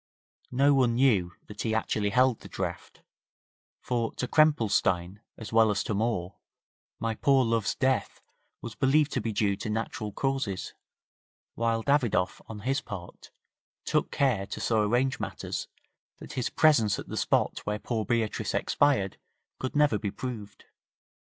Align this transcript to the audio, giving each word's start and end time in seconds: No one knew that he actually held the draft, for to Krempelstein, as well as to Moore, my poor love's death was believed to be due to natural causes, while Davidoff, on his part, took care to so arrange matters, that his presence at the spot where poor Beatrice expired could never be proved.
No 0.49 0.73
one 0.73 0.95
knew 0.95 1.33
that 1.45 1.61
he 1.61 1.75
actually 1.75 2.09
held 2.09 2.39
the 2.39 2.47
draft, 2.49 3.03
for 3.79 4.11
to 4.15 4.27
Krempelstein, 4.27 5.19
as 5.37 5.53
well 5.53 5.69
as 5.69 5.83
to 5.83 5.93
Moore, 5.93 6.37
my 6.99 7.13
poor 7.13 7.45
love's 7.45 7.75
death 7.75 8.19
was 8.61 8.73
believed 8.73 9.11
to 9.11 9.21
be 9.21 9.31
due 9.31 9.55
to 9.57 9.69
natural 9.69 10.11
causes, 10.11 10.73
while 11.53 11.83
Davidoff, 11.83 12.41
on 12.47 12.61
his 12.61 12.81
part, 12.81 13.29
took 13.85 14.09
care 14.09 14.47
to 14.47 14.59
so 14.59 14.81
arrange 14.81 15.19
matters, 15.19 15.67
that 16.17 16.33
his 16.33 16.49
presence 16.49 16.97
at 16.97 17.07
the 17.07 17.15
spot 17.15 17.59
where 17.67 17.77
poor 17.77 18.03
Beatrice 18.03 18.55
expired 18.55 19.19
could 19.59 19.75
never 19.75 19.99
be 19.99 20.09
proved. 20.09 20.65